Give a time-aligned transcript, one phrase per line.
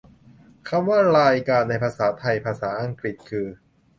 [0.67, 3.47] คำว่า "รายการ" ในภาษาไทย ภาษาอังกฤษคือ